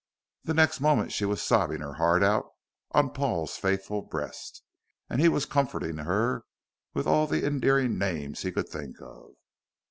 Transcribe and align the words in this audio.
The 0.45 0.55
next 0.55 0.79
moment 0.79 1.11
she 1.11 1.25
was 1.25 1.43
sobbing 1.43 1.81
her 1.81 1.93
heart 1.93 2.23
out 2.23 2.47
on 2.89 3.11
Paul's 3.11 3.57
faithful 3.57 4.01
breast, 4.01 4.63
and 5.11 5.21
he 5.21 5.29
was 5.29 5.45
comforting 5.45 5.97
her 5.97 6.43
with 6.95 7.05
all 7.05 7.27
the 7.27 7.45
endearing 7.45 7.99
names 7.99 8.41
he 8.41 8.51
could 8.51 8.67
think 8.67 8.99
of. 8.99 9.33